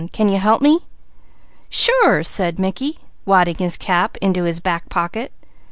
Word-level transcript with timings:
Can 0.11 0.29
you 0.29 0.39
help 0.39 0.63
me?" 0.63 0.79
"Sure!" 1.69 2.23
said 2.23 2.57
Mickey, 2.57 2.97
wadding 3.23 3.57
his 3.57 3.77
cap 3.77 4.17
into 4.19 4.45
his 4.45 4.59
back 4.59 4.89
pocket. 4.89 5.31